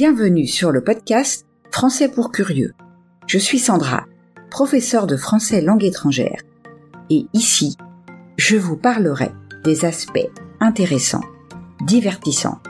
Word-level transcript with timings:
Bienvenue 0.00 0.46
sur 0.46 0.70
le 0.70 0.84
podcast 0.84 1.44
Français 1.72 2.08
pour 2.08 2.30
curieux. 2.30 2.72
Je 3.26 3.36
suis 3.36 3.58
Sandra, 3.58 4.06
professeure 4.48 5.08
de 5.08 5.16
français 5.16 5.60
langue 5.60 5.82
étrangère. 5.82 6.40
Et 7.10 7.26
ici, 7.32 7.76
je 8.36 8.54
vous 8.54 8.76
parlerai 8.76 9.32
des 9.64 9.84
aspects 9.84 10.30
intéressants, 10.60 11.24
divertissants 11.80 12.60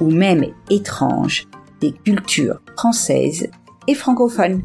ou 0.00 0.12
même 0.12 0.44
étranges 0.70 1.48
des 1.80 1.90
cultures 1.90 2.60
françaises 2.76 3.48
et 3.88 3.94
francophones. 3.96 4.62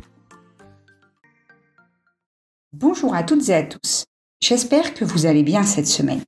Bonjour 2.71 3.15
à 3.15 3.23
toutes 3.23 3.49
et 3.49 3.55
à 3.55 3.63
tous. 3.63 4.05
J'espère 4.43 4.93
que 4.93 5.05
vous 5.05 5.25
allez 5.25 5.41
bien 5.41 5.63
cette 5.63 5.88
semaine. 5.88 6.21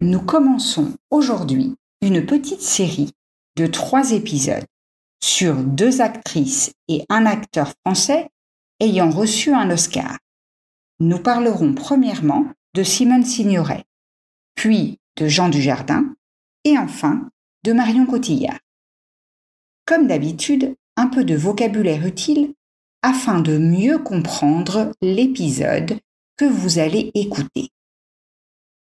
Nous 0.00 0.22
commençons 0.22 0.94
aujourd'hui 1.10 1.74
une 2.00 2.24
petite 2.24 2.62
série 2.62 3.10
de 3.58 3.66
trois 3.66 4.12
épisodes 4.12 4.64
sur 5.20 5.56
deux 5.56 6.00
actrices 6.00 6.72
et 6.88 7.04
un 7.08 7.26
acteur 7.26 7.72
français 7.84 8.28
ayant 8.80 9.10
reçu 9.10 9.52
un 9.52 9.70
Oscar. 9.70 10.18
Nous 11.00 11.18
parlerons 11.18 11.74
premièrement 11.74 12.46
de 12.74 12.82
Simone 12.82 13.24
Signoret, 13.24 13.84
puis 14.54 14.98
de 15.16 15.28
Jean 15.28 15.48
Dujardin 15.48 16.14
et 16.64 16.78
enfin 16.78 17.28
de 17.64 17.72
Marion 17.72 18.06
Cotillard. 18.06 18.58
Comme 19.86 20.06
d'habitude, 20.06 20.76
un 20.96 21.06
peu 21.06 21.24
de 21.24 21.36
vocabulaire 21.36 22.06
utile 22.06 22.54
afin 23.02 23.40
de 23.40 23.58
mieux 23.58 23.98
comprendre 23.98 24.92
l'épisode 25.00 25.98
que 26.36 26.44
vous 26.44 26.78
allez 26.78 27.10
écouter. 27.14 27.70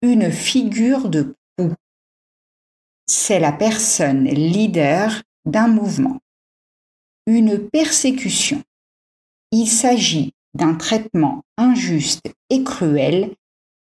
Une 0.01 0.31
figure 0.31 1.09
de 1.09 1.35
proue. 1.55 1.73
C'est 3.07 3.39
la 3.39 3.51
personne 3.51 4.25
leader 4.25 5.21
d'un 5.45 5.67
mouvement. 5.67 6.19
Une 7.27 7.69
persécution. 7.69 8.61
Il 9.51 9.67
s'agit 9.67 10.33
d'un 10.53 10.75
traitement 10.75 11.43
injuste 11.57 12.31
et 12.49 12.63
cruel 12.63 13.33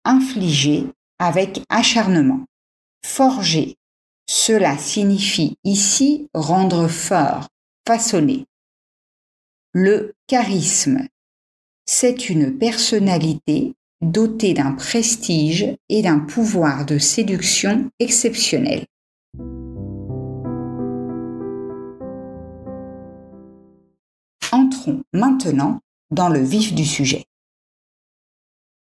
infligé 0.03 0.85
avec 1.19 1.61
acharnement. 1.69 2.45
Forger. 3.05 3.75
Cela 4.27 4.77
signifie 4.77 5.58
ici 5.63 6.27
rendre 6.33 6.88
fort, 6.88 7.47
façonner. 7.88 8.45
Le 9.73 10.13
charisme. 10.28 11.07
C'est 11.85 12.30
une 12.30 12.57
personnalité 12.57 13.73
dotée 14.02 14.53
d'un 14.53 14.73
prestige 14.73 15.75
et 15.89 16.02
d'un 16.02 16.19
pouvoir 16.19 16.85
de 16.85 16.97
séduction 16.97 17.89
exceptionnel. 18.00 18.85
Maintenant 25.13 25.79
dans 26.11 26.29
le 26.29 26.39
vif 26.39 26.73
du 26.73 26.85
sujet. 26.85 27.25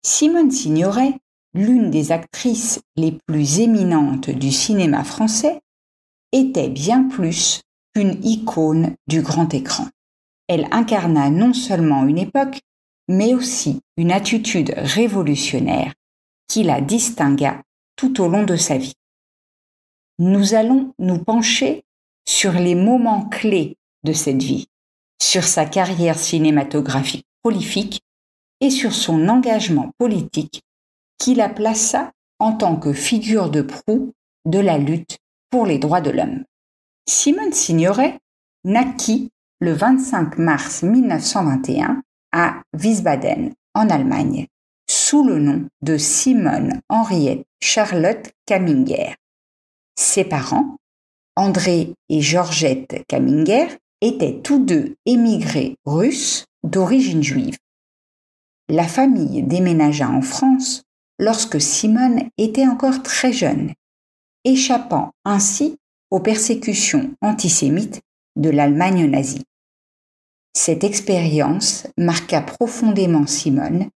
Simone 0.04 0.52
Signoret, 0.52 1.20
l'une 1.54 1.92
des 1.92 2.12
actrices 2.12 2.82
les 2.96 3.18
plus 3.28 3.60
éminentes 3.60 4.30
du 4.30 4.52
cinéma 4.52 5.04
français, 5.04 5.62
était 6.32 6.70
bien 6.70 7.08
plus 7.08 7.62
qu'une 7.94 8.24
icône 8.24 8.96
du 9.08 9.22
grand 9.22 9.54
écran. 9.54 9.88
Elle 10.48 10.68
incarna 10.72 11.30
non 11.30 11.54
seulement 11.54 12.06
une 12.06 12.18
époque, 12.18 12.62
mais 13.08 13.34
aussi 13.34 13.82
une 13.98 14.12
attitude 14.12 14.74
révolutionnaire 14.76 15.94
qui 16.48 16.64
la 16.64 16.82
distingua 16.82 17.62
tout 17.96 18.22
au 18.22 18.28
long 18.28 18.44
de 18.44 18.56
sa 18.56 18.78
vie. 18.78 18.94
Nous 20.20 20.54
allons 20.54 20.94
nous 21.00 21.20
pencher 21.20 21.84
sur 22.28 22.54
les 22.54 22.76
moments 22.76 23.28
clés 23.28 23.78
de 24.04 24.14
cette 24.14 24.42
vie, 24.42 24.68
sur 25.22 25.44
sa 25.44 25.66
carrière 25.66 26.18
cinématographique 26.18 27.28
prolifique 27.44 28.02
et 28.60 28.70
sur 28.70 28.94
son 28.94 29.30
engagement 29.30 29.92
politique 29.98 30.64
qui 31.18 31.36
la 31.36 31.48
plaça 31.48 32.12
en 32.40 32.54
tant 32.54 32.76
que 32.76 32.92
figure 32.92 33.50
de 33.52 33.62
proue 33.62 34.14
de 34.46 34.60
la 34.60 34.80
lutte 34.80 35.20
pour 35.52 35.66
les 35.66 35.78
droits 35.78 36.02
de 36.02 36.10
l'homme. 36.10 36.44
Simone 37.08 37.54
Signoret 37.54 38.20
naquit 38.64 39.30
le 39.60 39.74
25 39.74 40.40
mars 40.40 40.82
1921 40.82 42.02
à 42.32 42.62
Wiesbaden, 42.74 43.54
en 43.76 43.90
Allemagne, 43.90 44.48
sous 44.90 45.24
le 45.24 45.38
nom 45.38 45.68
de 45.84 45.98
Simone 45.98 46.82
Henriette 46.90 47.46
Charlotte 47.62 48.32
Kaminger. 48.48 49.16
Ses 49.96 50.24
parents, 50.24 50.78
André 51.36 51.94
et 52.10 52.22
Georgette 52.22 53.04
Kaminger, 53.08 53.68
étaient 54.02 54.42
tous 54.44 54.60
deux 54.60 54.96
émigrés 55.06 55.76
russes 55.86 56.46
d'origine 56.64 57.24
juive. 57.24 57.58
La 58.70 58.88
famille 58.88 59.44
déménagea 59.44 60.10
en 60.10 60.22
France 60.22 60.84
lorsque 61.20 61.62
Simone 61.62 62.30
était 62.38 62.68
encore 62.68 63.04
très 63.04 63.32
jeune, 63.32 63.74
échappant 64.44 65.12
ainsi 65.24 65.78
aux 66.10 66.20
persécutions 66.20 67.14
antisémites 67.22 68.02
de 68.36 68.50
l'Allemagne 68.50 69.10
nazie. 69.10 69.44
Cette 70.54 70.84
expérience 70.84 71.88
marqua 71.98 72.42
profondément 72.42 73.28
Simone 73.28 73.90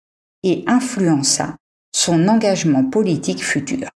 et 0.42 0.64
influença 0.66 1.56
son 1.94 2.28
engagement 2.28 2.84
politique 2.84 3.44
futur. 3.44 3.88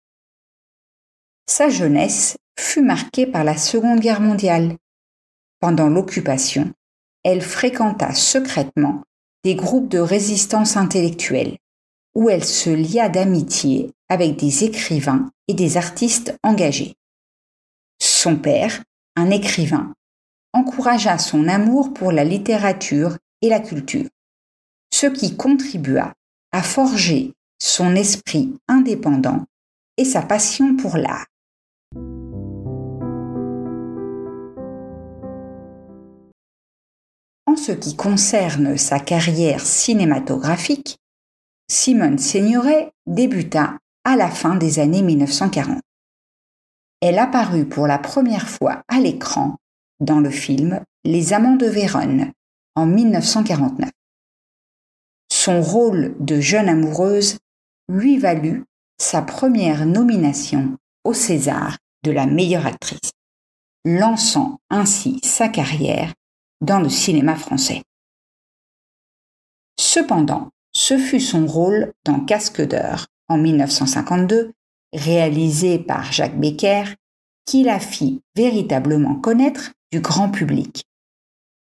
Sa 1.48 1.68
jeunesse 1.68 2.36
fut 2.58 2.82
marquée 2.82 3.26
par 3.26 3.44
la 3.44 3.56
Seconde 3.56 4.00
Guerre 4.00 4.20
mondiale 4.20 4.76
pendant 5.60 5.88
l'occupation, 5.88 6.72
elle 7.22 7.42
fréquenta 7.42 8.14
secrètement 8.14 9.02
des 9.44 9.54
groupes 9.54 9.88
de 9.88 9.98
résistance 9.98 10.76
intellectuelle, 10.76 11.58
où 12.14 12.28
elle 12.28 12.44
se 12.44 12.70
lia 12.70 13.08
d'amitié 13.08 13.90
avec 14.08 14.36
des 14.36 14.64
écrivains 14.64 15.30
et 15.48 15.54
des 15.54 15.76
artistes 15.76 16.36
engagés. 16.42 16.94
Son 18.00 18.36
père, 18.36 18.82
un 19.16 19.30
écrivain, 19.30 19.92
encouragea 20.52 21.18
son 21.18 21.48
amour 21.48 21.92
pour 21.92 22.12
la 22.12 22.24
littérature 22.24 23.18
et 23.42 23.48
la 23.48 23.60
culture, 23.60 24.08
ce 24.92 25.06
qui 25.06 25.36
contribua 25.36 26.14
à 26.52 26.62
forger 26.62 27.32
son 27.58 27.96
esprit 27.96 28.54
indépendant 28.68 29.44
et 29.96 30.04
sa 30.04 30.22
passion 30.22 30.76
pour 30.76 30.96
l'art. 30.96 31.26
En 37.54 37.56
ce 37.56 37.70
qui 37.70 37.94
concerne 37.94 38.76
sa 38.76 38.98
carrière 38.98 39.64
cinématographique, 39.64 40.98
Simone 41.70 42.18
Signoret 42.18 42.90
débuta 43.06 43.78
à 44.02 44.16
la 44.16 44.28
fin 44.28 44.56
des 44.56 44.80
années 44.80 45.02
1940. 45.02 45.78
Elle 47.00 47.20
apparut 47.20 47.64
pour 47.64 47.86
la 47.86 47.98
première 47.98 48.48
fois 48.48 48.82
à 48.88 48.98
l'écran 48.98 49.54
dans 50.00 50.18
le 50.18 50.30
film 50.30 50.80
Les 51.04 51.32
Amants 51.32 51.54
de 51.54 51.66
Vérone 51.66 52.32
en 52.74 52.86
1949. 52.86 53.88
Son 55.30 55.62
rôle 55.62 56.16
de 56.18 56.40
jeune 56.40 56.68
amoureuse 56.68 57.38
lui 57.88 58.18
valut 58.18 58.64
sa 58.98 59.22
première 59.22 59.86
nomination 59.86 60.76
au 61.04 61.14
César 61.14 61.78
de 62.02 62.10
la 62.10 62.26
meilleure 62.26 62.66
actrice, 62.66 63.12
lançant 63.84 64.58
ainsi 64.70 65.20
sa 65.22 65.46
carrière 65.46 66.12
dans 66.60 66.80
le 66.80 66.88
cinéma 66.88 67.36
français. 67.36 67.82
Cependant, 69.78 70.50
ce 70.72 70.98
fut 70.98 71.20
son 71.20 71.46
rôle 71.46 71.92
dans 72.04 72.20
Casque 72.20 72.62
d'heure 72.62 73.06
en 73.28 73.38
1952, 73.38 74.52
réalisé 74.92 75.78
par 75.78 76.12
Jacques 76.12 76.38
Becker, 76.38 76.84
qui 77.46 77.62
la 77.62 77.80
fit 77.80 78.22
véritablement 78.34 79.16
connaître 79.16 79.72
du 79.92 80.00
grand 80.00 80.30
public. 80.30 80.84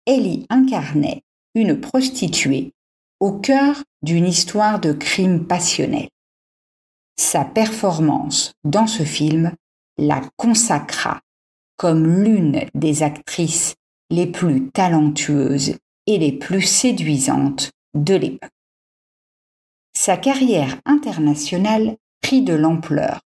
Elle 0.05 0.27
y 0.27 0.45
incarnait 0.49 1.23
une 1.55 1.79
prostituée 1.79 2.71
au 3.19 3.33
cœur 3.33 3.83
d'une 4.01 4.27
histoire 4.27 4.79
de 4.79 4.93
crime 4.93 5.45
passionnel. 5.45 6.09
Sa 7.17 7.45
performance 7.45 8.53
dans 8.63 8.87
ce 8.87 9.03
film 9.03 9.53
la 9.97 10.21
consacra 10.37 11.21
comme 11.77 12.23
l'une 12.23 12.65
des 12.73 13.03
actrices 13.03 13.75
les 14.11 14.27
plus 14.27 14.69
talentueuses 14.71 15.77
et 16.05 16.19
les 16.19 16.33
plus 16.33 16.61
séduisantes 16.61 17.71
de 17.95 18.13
l'époque. 18.13 18.51
Sa 19.93 20.17
carrière 20.17 20.79
internationale 20.85 21.95
prit 22.21 22.41
de 22.41 22.53
l'ampleur 22.53 23.21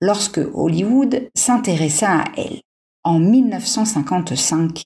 lorsque 0.00 0.40
Hollywood 0.54 1.30
s'intéressa 1.34 2.20
à 2.20 2.24
elle. 2.36 2.60
En 3.04 3.18
1955, 3.18 4.82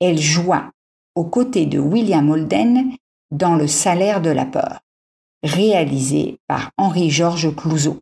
elle 0.00 0.18
joua 0.18 0.70
aux 1.14 1.24
côtés 1.24 1.66
de 1.66 1.78
William 1.78 2.30
Holden 2.30 2.92
dans 3.30 3.56
Le 3.56 3.66
salaire 3.66 4.20
de 4.20 4.30
la 4.30 4.46
peur, 4.46 4.80
réalisé 5.42 6.38
par 6.46 6.70
Henri-Georges 6.76 7.54
Clouzot. 7.54 7.98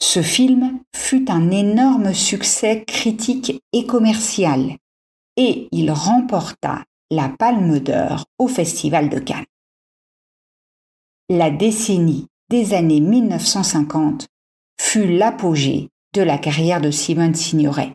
Ce 0.00 0.22
film 0.22 0.80
fut 0.94 1.30
un 1.30 1.50
énorme 1.50 2.12
succès 2.12 2.84
critique 2.84 3.62
et 3.72 3.86
commercial 3.86 4.76
et 5.36 5.68
il 5.72 5.90
remporta 5.90 6.84
la 7.10 7.28
Palme 7.28 7.78
d'Or 7.78 8.26
au 8.38 8.48
Festival 8.48 9.08
de 9.08 9.18
Cannes. 9.18 9.44
La 11.28 11.50
décennie 11.50 12.26
des 12.50 12.74
années 12.74 13.00
1950 13.00 14.26
fut 14.80 15.06
l'apogée 15.06 15.88
de 16.14 16.22
la 16.22 16.38
carrière 16.38 16.80
de 16.80 16.90
Simone 16.90 17.34
Signoret. 17.34 17.94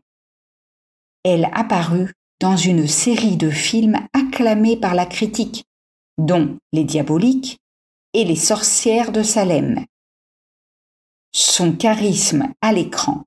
Elle 1.24 1.50
apparut 1.54 2.14
dans 2.40 2.56
une 2.56 2.88
série 2.88 3.38
de 3.38 3.50
films 3.50 3.98
acclamés 4.14 4.78
par 4.78 4.96
la 4.96 5.06
critique, 5.06 5.66
dont 6.18 6.58
Les 6.72 6.84
Diaboliques 6.84 7.58
et 8.14 8.24
Les 8.24 8.36
Sorcières 8.36 9.12
de 9.12 9.24
Salem. 9.24 9.86
Son 11.34 11.76
charisme 11.76 12.54
à 12.62 12.72
l'écran 12.72 13.24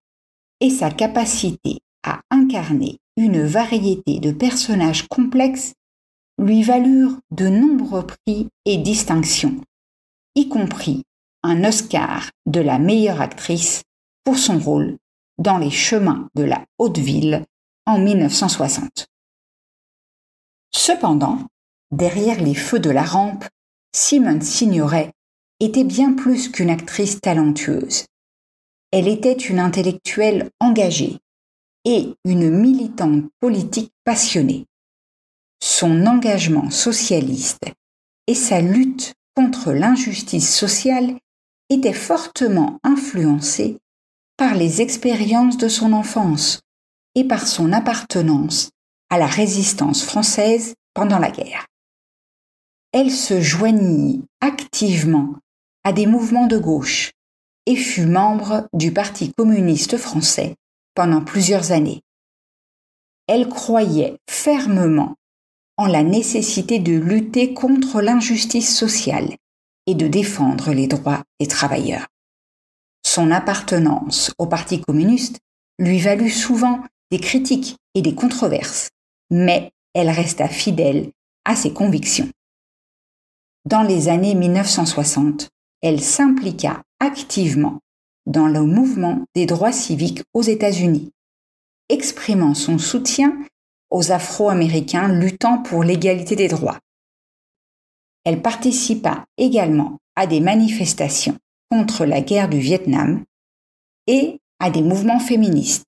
et 0.61 0.71
sa 0.71 0.91
capacité 0.91 1.79
à 2.03 2.21
incarner 2.31 2.99
une 3.20 3.43
variété 3.43 4.19
de 4.19 4.32
personnages 4.32 5.06
complexes 5.06 5.75
lui 6.38 6.62
valurent 6.62 7.19
de 7.31 7.49
nombreux 7.49 8.06
prix 8.06 8.49
et 8.64 8.78
distinctions, 8.78 9.61
y 10.34 10.49
compris 10.49 11.02
un 11.43 11.64
Oscar 11.64 12.31
de 12.46 12.61
la 12.61 12.78
meilleure 12.78 13.20
actrice 13.20 13.82
pour 14.25 14.38
son 14.38 14.58
rôle 14.58 14.96
dans 15.38 15.58
Les 15.58 15.70
chemins 15.70 16.28
de 16.34 16.44
la 16.44 16.64
haute 16.78 16.99
ville 16.99 17.44
en 17.84 17.99
1960. 17.99 19.06
Cependant, 20.75 21.46
derrière 21.90 22.40
les 22.43 22.55
feux 22.55 22.81
de 22.81 22.90
la 22.90 23.02
rampe, 23.02 23.44
Simone 23.94 24.40
Signoret 24.40 25.12
était 25.61 25.84
bien 25.84 26.14
plus 26.14 26.50
qu'une 26.50 26.70
actrice 26.70 27.20
talentueuse. 27.20 28.06
Elle 28.93 29.08
était 29.08 29.34
une 29.34 29.58
intellectuelle 29.58 30.50
engagée 30.58 31.19
et 31.85 32.15
une 32.25 32.50
militante 32.50 33.25
politique 33.41 33.93
passionnée. 34.05 34.67
Son 35.62 36.06
engagement 36.06 36.71
socialiste 36.71 37.65
et 38.27 38.35
sa 38.35 38.61
lutte 38.61 39.15
contre 39.35 39.73
l'injustice 39.73 40.55
sociale 40.55 41.17
étaient 41.69 41.93
fortement 41.93 42.79
influencés 42.82 43.79
par 44.37 44.55
les 44.55 44.81
expériences 44.81 45.56
de 45.56 45.69
son 45.69 45.93
enfance 45.93 46.61
et 47.15 47.25
par 47.25 47.47
son 47.47 47.73
appartenance 47.73 48.71
à 49.11 49.19
la 49.19 49.26
résistance 49.26 50.03
française 50.03 50.75
pendant 50.94 51.19
la 51.19 51.31
guerre. 51.31 51.67
Elle 52.93 53.11
se 53.11 53.41
joignit 53.41 54.25
activement 54.41 55.35
à 55.85 55.93
des 55.93 56.06
mouvements 56.06 56.47
de 56.47 56.59
gauche 56.59 57.12
et 57.67 57.76
fut 57.76 58.06
membre 58.06 58.69
du 58.73 58.93
Parti 58.93 59.33
communiste 59.33 59.97
français 59.97 60.56
pendant 60.94 61.22
plusieurs 61.22 61.72
années. 61.72 62.02
Elle 63.26 63.48
croyait 63.48 64.16
fermement 64.28 65.14
en 65.76 65.87
la 65.87 66.02
nécessité 66.02 66.78
de 66.78 66.92
lutter 66.92 67.54
contre 67.54 68.00
l'injustice 68.00 68.76
sociale 68.76 69.37
et 69.87 69.94
de 69.94 70.08
défendre 70.08 70.72
les 70.72 70.87
droits 70.87 71.22
des 71.38 71.46
travailleurs. 71.46 72.06
Son 73.04 73.31
appartenance 73.31 74.32
au 74.38 74.46
Parti 74.46 74.81
communiste 74.81 75.38
lui 75.78 76.00
valut 76.00 76.31
souvent 76.31 76.81
des 77.10 77.19
critiques 77.19 77.76
et 77.94 78.02
des 78.02 78.14
controverses, 78.14 78.90
mais 79.31 79.72
elle 79.94 80.10
resta 80.10 80.48
fidèle 80.48 81.10
à 81.44 81.56
ses 81.56 81.72
convictions. 81.72 82.28
Dans 83.64 83.82
les 83.82 84.08
années 84.08 84.34
1960, 84.34 85.48
elle 85.82 86.00
s'impliqua 86.00 86.82
activement 87.00 87.81
dans 88.26 88.46
le 88.46 88.62
mouvement 88.62 89.25
des 89.34 89.46
droits 89.46 89.72
civiques 89.72 90.22
aux 90.34 90.43
États-Unis, 90.43 91.11
exprimant 91.88 92.55
son 92.55 92.78
soutien 92.78 93.37
aux 93.90 94.12
Afro-Américains 94.12 95.08
luttant 95.08 95.58
pour 95.58 95.82
l'égalité 95.82 96.37
des 96.37 96.49
droits. 96.49 96.78
Elle 98.25 98.43
participa 98.43 99.25
également 99.37 99.99
à 100.14 100.26
des 100.26 100.40
manifestations 100.40 101.37
contre 101.70 102.05
la 102.05 102.20
guerre 102.20 102.49
du 102.49 102.58
Vietnam 102.58 103.25
et 104.06 104.40
à 104.58 104.70
des 104.70 104.82
mouvements 104.82 105.20
féministes. 105.20 105.84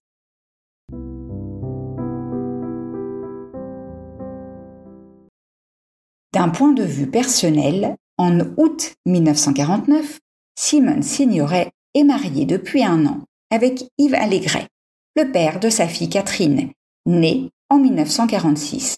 D'un 6.33 6.49
point 6.49 6.73
de 6.73 6.83
vue 6.83 7.11
personnel, 7.11 7.97
en 8.17 8.41
août 8.57 8.95
1949, 9.05 10.19
Simone 10.59 11.03
Signoret 11.03 11.73
est 11.95 12.05
mariée 12.05 12.47
depuis 12.47 12.85
un 12.85 13.07
an 13.07 13.21
avec 13.51 13.85
Yves 13.99 14.15
Allégret, 14.15 14.69
le 15.17 15.31
père 15.31 15.61
de 15.61 15.69
sa 15.69 15.89
fille 15.89 16.09
Catherine, 16.09 16.71
née 17.07 17.51
en 17.69 17.79
1946. 17.79 18.97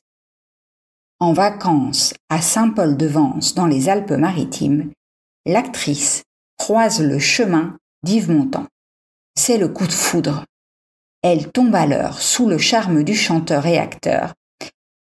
En 1.20 1.32
vacances 1.32 2.14
à 2.28 2.40
Saint-Paul-de-Vence 2.40 3.54
dans 3.54 3.66
les 3.66 3.88
Alpes-Maritimes, 3.88 4.92
l'actrice 5.46 6.22
croise 6.56 7.00
le 7.00 7.18
chemin 7.18 7.76
d'Yves 8.02 8.30
Montand. 8.30 8.66
C'est 9.36 9.58
le 9.58 9.68
coup 9.68 9.86
de 9.86 9.92
foudre. 9.92 10.44
Elle 11.22 11.50
tombe 11.50 11.74
alors 11.74 12.20
sous 12.20 12.46
le 12.46 12.58
charme 12.58 13.02
du 13.02 13.14
chanteur 13.14 13.66
et 13.66 13.78
acteur 13.78 14.34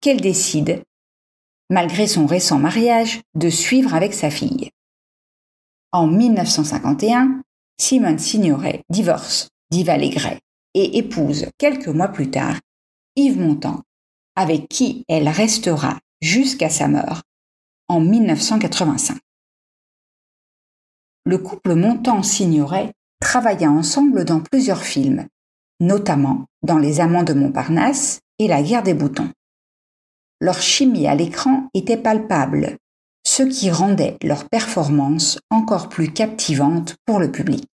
qu'elle 0.00 0.20
décide 0.20 0.82
malgré 1.70 2.08
son 2.08 2.26
récent 2.26 2.58
mariage, 2.58 3.22
de 3.34 3.48
suivre 3.48 3.94
avec 3.94 4.12
sa 4.12 4.28
fille. 4.28 4.70
En 5.92 6.06
1951, 6.08 7.40
Simone 7.80 8.18
Signoret 8.18 8.82
divorce 8.90 9.48
d'Yves 9.70 9.88
Allégret 9.88 10.38
et 10.74 10.98
épouse 10.98 11.46
quelques 11.56 11.88
mois 11.88 12.08
plus 12.08 12.30
tard 12.30 12.60
Yves 13.16 13.40
Montand, 13.40 13.80
avec 14.36 14.68
qui 14.68 15.02
elle 15.08 15.30
restera 15.30 15.98
jusqu'à 16.20 16.68
sa 16.68 16.88
mort 16.88 17.22
en 17.88 18.00
1985. 18.00 19.16
Le 21.24 21.38
couple 21.38 21.74
Montand-Signoret 21.74 22.92
travailla 23.18 23.70
ensemble 23.70 24.26
dans 24.26 24.40
plusieurs 24.40 24.82
films, 24.82 25.26
notamment 25.80 26.44
dans 26.62 26.78
Les 26.78 27.00
Amants 27.00 27.24
de 27.24 27.32
Montparnasse 27.32 28.20
et 28.38 28.46
La 28.46 28.62
guerre 28.62 28.82
des 28.82 28.94
boutons. 28.94 29.30
Leur 30.38 30.60
chimie 30.60 31.06
à 31.06 31.14
l'écran 31.14 31.70
était 31.72 31.96
palpable, 31.96 32.76
ce 33.26 33.42
qui 33.42 33.70
rendait 33.70 34.18
leur 34.22 34.46
performance 34.50 35.38
encore 35.48 35.88
plus 35.88 36.12
captivante 36.12 36.96
pour 37.06 37.18
le 37.18 37.32
public. 37.32 37.69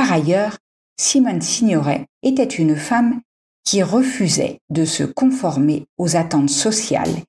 Par 0.00 0.12
ailleurs, 0.12 0.56
Simone 0.98 1.42
Signoret 1.42 2.06
était 2.22 2.42
une 2.42 2.74
femme 2.74 3.20
qui 3.64 3.82
refusait 3.82 4.58
de 4.70 4.86
se 4.86 5.02
conformer 5.02 5.84
aux 5.98 6.16
attentes 6.16 6.48
sociales 6.48 7.22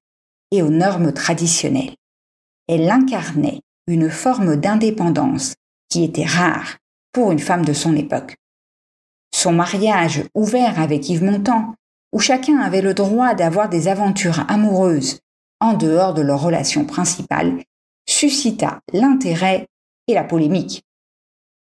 et 0.52 0.62
aux 0.62 0.70
normes 0.70 1.12
traditionnelles. 1.12 1.96
Elle 2.70 2.90
incarnait 2.90 3.60
une 3.88 4.10
forme 4.10 4.56
d'indépendance 4.56 5.56
qui 5.90 6.06
était 6.06 6.24
rare 6.24 6.78
pour 7.12 7.34
une 7.34 7.40
femme 7.40 7.66
de 7.66 7.74
son 7.74 7.94
époque. 7.94 8.38
Son 9.36 9.52
mariage 9.52 10.24
ouvert 10.34 10.80
avec 10.80 11.10
Yves 11.10 11.26
Montand 11.26 11.76
où 12.14 12.20
chacun 12.20 12.60
avait 12.60 12.82
le 12.82 12.94
droit 12.94 13.36
d'avoir 13.36 13.68
des 13.68 13.90
aventures 13.90 14.50
amoureuses 14.50 15.20
en 15.60 15.74
dehors 15.74 16.14
de 16.14 16.22
leur 16.22 16.42
relation 16.42 16.86
principale, 16.86 17.64
suscita 18.08 18.80
l'intérêt 18.94 19.68
et 20.08 20.14
la 20.14 20.24
polémique. 20.24 20.86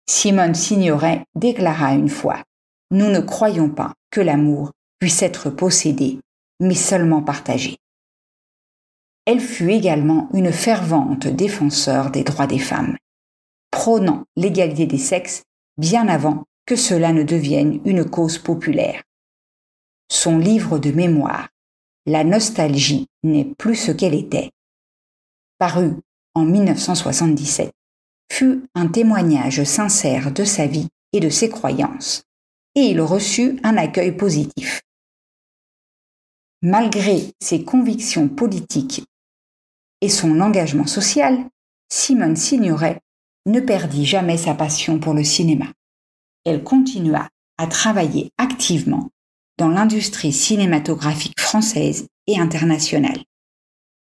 Simone 0.09 0.55
Signoret 0.55 1.25
déclara 1.35 1.95
une 1.95 2.09
fois 2.09 2.43
Nous 2.91 3.09
ne 3.09 3.21
croyons 3.21 3.69
pas 3.69 3.95
que 4.11 4.21
l'amour 4.21 4.73
puisse 4.99 5.23
être 5.23 5.51
possédé, 5.51 6.19
mais 6.61 6.75
seulement 6.75 7.23
partagé. 7.23 7.77
Elle 9.27 9.41
fut 9.41 9.71
également 9.71 10.29
une 10.33 10.53
fervente 10.53 11.27
défenseur 11.27 12.11
des 12.11 12.25
droits 12.25 12.47
des 12.47 12.59
femmes, 12.59 12.97
prônant 13.71 14.25
l'égalité 14.37 14.87
des 14.87 14.99
sexes 14.99 15.43
bien 15.77 16.09
avant 16.09 16.45
que 16.67 16.77
cela 16.77 17.13
ne 17.13 17.23
devienne 17.23 17.81
une 17.85 18.05
cause 18.05 18.39
populaire 18.39 19.03
son 20.11 20.39
livre 20.39 20.79
de 20.79 20.91
mémoire 20.91 21.49
La 22.07 22.25
nostalgie 22.25 23.07
n'est 23.23 23.45
plus 23.45 23.77
ce 23.77 23.93
qu'elle 23.93 24.15
était, 24.15 24.51
paru 25.59 25.97
en 26.35 26.45
1977, 26.45 27.71
fut 28.33 28.65
un 28.75 28.89
témoignage 28.89 29.65
sincère 29.65 30.33
de 30.33 30.45
sa 30.45 30.67
vie 30.67 30.89
et 31.13 31.21
de 31.21 31.31
ses 31.31 31.49
croyances, 31.49 32.23
et 32.75 32.83
il 32.83 33.01
reçut 33.01 33.59
un 33.63 33.77
accueil 33.77 34.13
positif. 34.13 34.83
Malgré 36.63 37.33
ses 37.41 37.65
convictions 37.65 38.29
politiques 38.29 39.05
et 40.01 40.09
son 40.09 40.41
engagement 40.41 40.87
social, 40.87 41.47
Simone 41.89 42.37
Signoret 42.37 43.01
ne 43.47 43.61
perdit 43.61 44.05
jamais 44.05 44.37
sa 44.37 44.55
passion 44.55 44.99
pour 44.99 45.15
le 45.15 45.25
cinéma. 45.25 45.67
Elle 46.45 46.63
continua 46.63 47.29
à 47.59 47.67
travailler 47.67 48.31
activement 48.39 49.11
dans 49.59 49.69
l'industrie 49.69 50.33
cinématographique 50.33 51.41
française 51.41 52.07
et 52.27 52.39
internationale. 52.39 53.25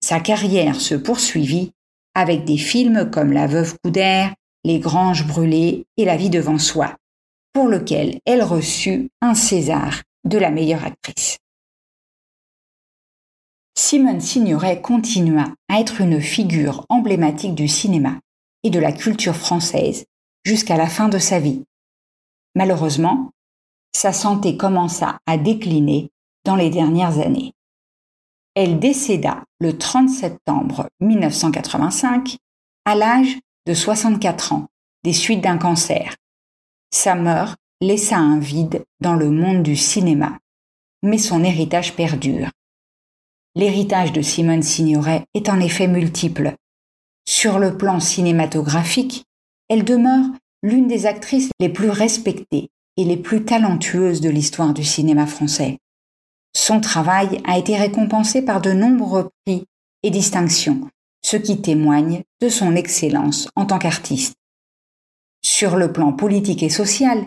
Sa 0.02 0.20
carrière 0.20 0.80
se 0.80 0.96
poursuivit 0.96 1.72
avec 2.18 2.46
des 2.46 2.58
films 2.58 3.12
comme 3.12 3.32
La 3.32 3.46
Veuve 3.46 3.78
Coudert, 3.84 4.34
Les 4.64 4.80
Granges 4.80 5.28
brûlées 5.28 5.86
et 5.98 6.06
La 6.06 6.18
vie 6.18 6.32
devant 6.32 6.58
soi, 6.58 6.98
pour 7.54 7.68
lequel 7.68 8.20
elle 8.26 8.42
reçut 8.42 9.10
un 9.22 9.36
César 9.36 10.02
de 10.26 10.40
la 10.40 10.50
meilleure 10.50 10.84
actrice. 10.84 11.38
Simone 13.78 14.20
Signoret 14.20 14.82
continua 14.82 15.46
à 15.70 15.80
être 15.80 16.02
une 16.02 16.20
figure 16.20 16.88
emblématique 16.90 17.54
du 17.54 17.68
cinéma 17.68 18.20
et 18.64 18.72
de 18.72 18.80
la 18.80 18.92
culture 18.92 19.36
française 19.36 20.06
jusqu'à 20.44 20.76
la 20.76 20.88
fin 20.88 21.10
de 21.10 21.20
sa 21.20 21.40
vie. 21.40 21.66
Malheureusement, 22.56 23.30
sa 23.96 24.12
santé 24.12 24.58
commença 24.58 25.20
à 25.28 25.38
décliner 25.38 26.10
dans 26.46 26.56
les 26.56 26.72
dernières 26.72 27.20
années. 27.20 27.54
Elle 28.60 28.80
décéda 28.80 29.44
le 29.60 29.78
30 29.78 30.10
septembre 30.10 30.90
1985 31.00 32.38
à 32.86 32.96
l'âge 32.96 33.38
de 33.68 33.76
64 33.76 34.54
ans 34.54 34.66
des 35.04 35.14
suites 35.14 35.44
d'un 35.44 35.60
cancer. 35.60 36.16
Sa 36.90 37.14
mort 37.14 37.54
laissa 37.82 38.18
un 38.18 38.40
vide 38.40 38.84
dans 39.00 39.14
le 39.14 39.30
monde 39.30 39.62
du 39.62 39.76
cinéma, 39.76 40.40
mais 41.04 41.20
son 41.20 41.44
héritage 41.44 41.96
perdure. 41.96 42.50
L'héritage 43.54 44.12
de 44.12 44.24
Simone 44.24 44.64
Signoret 44.64 45.26
est 45.36 45.50
en 45.50 45.60
effet 45.60 45.88
multiple. 45.88 46.56
Sur 47.30 47.60
le 47.60 47.78
plan 47.78 48.00
cinématographique, 48.00 49.26
elle 49.70 49.84
demeure 49.84 50.26
l'une 50.64 50.88
des 50.88 51.06
actrices 51.06 51.52
les 51.60 51.70
plus 51.70 51.92
respectées 51.92 52.70
et 52.98 53.04
les 53.04 53.18
plus 53.18 53.46
talentueuses 53.46 54.20
de 54.20 54.32
l'histoire 54.32 54.74
du 54.74 54.84
cinéma 54.84 55.28
français. 55.28 55.78
Son 56.58 56.82
travail 56.82 57.40
a 57.46 57.60
été 57.60 57.78
récompensé 57.78 58.42
par 58.42 58.62
de 58.62 58.72
nombreux 58.72 59.30
prix 59.46 59.66
et 60.02 60.10
distinctions, 60.10 60.90
ce 61.24 61.38
qui 61.38 61.62
témoigne 61.62 62.24
de 62.42 62.50
son 62.50 62.76
excellence 62.76 63.48
en 63.56 63.68
tant 63.68 63.78
qu'artiste. 63.78 64.34
Sur 65.44 65.76
le 65.76 65.94
plan 65.94 66.14
politique 66.14 66.64
et 66.64 66.70
social, 66.70 67.24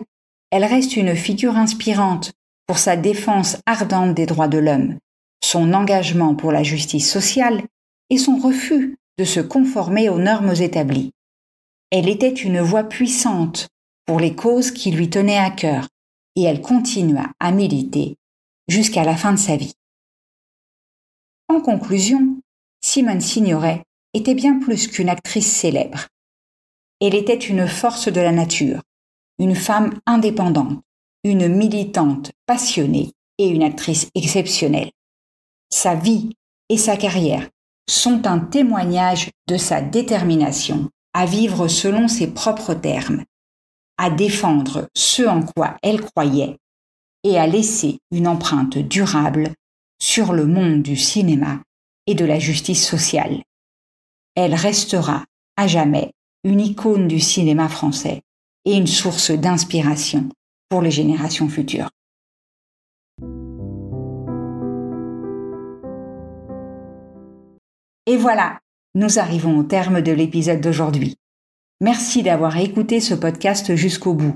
elle 0.51 0.65
reste 0.65 0.97
une 0.97 1.15
figure 1.15 1.55
inspirante 1.55 2.33
pour 2.67 2.77
sa 2.77 2.97
défense 2.97 3.55
ardente 3.65 4.15
des 4.15 4.25
droits 4.25 4.49
de 4.49 4.57
l'homme, 4.57 4.97
son 5.41 5.73
engagement 5.73 6.35
pour 6.35 6.51
la 6.51 6.63
justice 6.63 7.09
sociale 7.09 7.63
et 8.09 8.17
son 8.17 8.35
refus 8.35 8.97
de 9.17 9.23
se 9.23 9.39
conformer 9.39 10.09
aux 10.09 10.19
normes 10.19 10.55
établies. 10.59 11.13
Elle 11.89 12.09
était 12.09 12.33
une 12.33 12.59
voix 12.59 12.83
puissante 12.83 13.69
pour 14.05 14.19
les 14.19 14.35
causes 14.35 14.71
qui 14.71 14.91
lui 14.91 15.09
tenaient 15.09 15.37
à 15.37 15.51
cœur 15.51 15.87
et 16.35 16.43
elle 16.43 16.61
continua 16.61 17.27
à 17.39 17.53
militer 17.53 18.17
jusqu'à 18.67 19.03
la 19.03 19.15
fin 19.15 19.33
de 19.33 19.39
sa 19.39 19.55
vie. 19.55 19.73
En 21.47 21.61
conclusion, 21.61 22.41
Simone 22.81 23.21
Signoret 23.21 23.83
était 24.13 24.35
bien 24.35 24.59
plus 24.59 24.87
qu'une 24.87 25.09
actrice 25.09 25.51
célèbre. 25.51 26.07
Elle 26.99 27.15
était 27.15 27.37
une 27.37 27.67
force 27.67 28.07
de 28.07 28.21
la 28.21 28.31
nature, 28.31 28.81
une 29.39 29.55
femme 29.55 29.99
indépendante, 30.05 30.81
une 31.23 31.47
militante 31.47 32.31
passionnée 32.45 33.11
et 33.37 33.47
une 33.47 33.63
actrice 33.63 34.09
exceptionnelle. 34.15 34.91
Sa 35.69 35.95
vie 35.95 36.29
et 36.69 36.77
sa 36.77 36.97
carrière 36.97 37.49
sont 37.89 38.27
un 38.27 38.39
témoignage 38.39 39.29
de 39.47 39.57
sa 39.57 39.81
détermination 39.81 40.89
à 41.13 41.25
vivre 41.25 41.67
selon 41.67 42.07
ses 42.07 42.27
propres 42.27 42.73
termes, 42.73 43.23
à 43.97 44.09
défendre 44.09 44.87
ce 44.95 45.23
en 45.23 45.43
quoi 45.43 45.77
elle 45.83 46.01
croyait 46.01 46.57
et 47.23 47.37
à 47.37 47.47
laisser 47.47 47.99
une 48.11 48.27
empreinte 48.27 48.77
durable 48.77 49.51
sur 49.99 50.33
le 50.33 50.45
monde 50.45 50.81
du 50.81 50.95
cinéma 50.95 51.61
et 52.07 52.15
de 52.15 52.25
la 52.25 52.39
justice 52.39 52.85
sociale. 52.85 53.43
Elle 54.35 54.55
restera 54.55 55.25
à 55.57 55.67
jamais 55.67 56.11
une 56.43 56.59
icône 56.59 57.07
du 57.07 57.19
cinéma 57.19 57.69
français 57.69 58.21
et 58.65 58.75
une 58.75 58.87
source 58.87 59.31
d'inspiration 59.31 60.29
pour 60.69 60.81
les 60.81 60.91
générations 60.91 61.49
futures. 61.49 61.89
Et 68.07 68.17
voilà, 68.17 68.59
nous 68.95 69.19
arrivons 69.19 69.57
au 69.57 69.63
terme 69.63 70.01
de 70.01 70.11
l'épisode 70.11 70.59
d'aujourd'hui. 70.59 71.15
Merci 71.79 72.23
d'avoir 72.23 72.57
écouté 72.57 72.99
ce 72.99 73.13
podcast 73.13 73.75
jusqu'au 73.75 74.13
bout. 74.13 74.35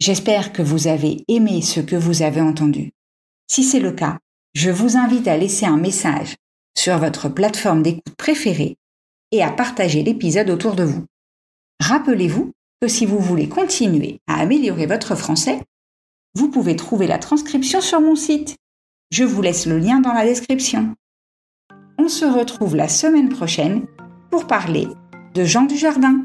J'espère 0.00 0.52
que 0.52 0.62
vous 0.62 0.86
avez 0.86 1.24
aimé 1.28 1.62
ce 1.62 1.80
que 1.80 1.96
vous 1.96 2.22
avez 2.22 2.40
entendu. 2.40 2.90
Si 3.48 3.62
c'est 3.62 3.80
le 3.80 3.92
cas, 3.92 4.18
je 4.54 4.70
vous 4.70 4.96
invite 4.96 5.28
à 5.28 5.36
laisser 5.36 5.66
un 5.66 5.76
message 5.76 6.36
sur 6.76 6.98
votre 6.98 7.28
plateforme 7.28 7.82
d'écoute 7.82 8.14
préférée 8.16 8.76
et 9.32 9.42
à 9.42 9.50
partager 9.50 10.02
l'épisode 10.02 10.50
autour 10.50 10.74
de 10.74 10.84
vous. 10.84 11.04
Rappelez-vous 11.80 12.52
que 12.80 12.88
si 12.88 13.06
vous 13.06 13.18
voulez 13.18 13.48
continuer 13.48 14.20
à 14.26 14.40
améliorer 14.40 14.86
votre 14.86 15.14
français, 15.14 15.60
vous 16.34 16.50
pouvez 16.50 16.76
trouver 16.76 17.06
la 17.06 17.18
transcription 17.18 17.80
sur 17.80 18.00
mon 18.00 18.16
site. 18.16 18.56
Je 19.10 19.24
vous 19.24 19.42
laisse 19.42 19.66
le 19.66 19.78
lien 19.78 20.00
dans 20.00 20.12
la 20.12 20.24
description 20.24 20.94
on 22.02 22.08
se 22.08 22.24
retrouve 22.24 22.76
la 22.76 22.88
semaine 22.88 23.28
prochaine 23.28 23.86
pour 24.30 24.46
parler 24.46 24.88
de 25.34 25.44
Jean 25.44 25.64
du 25.64 25.76
Jardin. 25.76 26.24